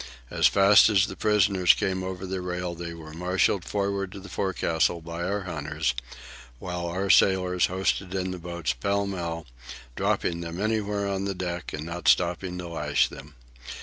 As 0.31 0.47
fast 0.47 0.89
as 0.89 1.05
the 1.05 1.15
prisoners 1.15 1.75
came 1.75 2.03
over 2.03 2.25
the 2.25 2.41
rail 2.41 2.73
they 2.73 2.91
were 2.95 3.13
marshalled 3.13 3.63
forward 3.63 4.11
to 4.13 4.19
the 4.19 4.29
forecastle 4.29 4.99
by 4.99 5.21
our 5.21 5.41
hunters, 5.41 5.93
while 6.57 6.87
our 6.87 7.11
sailors 7.11 7.67
hoisted 7.67 8.15
in 8.15 8.31
the 8.31 8.39
boats, 8.39 8.73
pell 8.73 9.05
mell, 9.05 9.45
dropping 9.95 10.41
them 10.41 10.59
anywhere 10.59 11.05
upon 11.05 11.25
the 11.25 11.35
deck 11.35 11.71
and 11.71 11.85
not 11.85 12.07
stopping 12.07 12.57
to 12.57 12.67
lash 12.69 13.09
them. 13.09 13.35